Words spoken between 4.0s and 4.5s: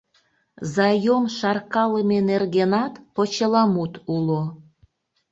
уло.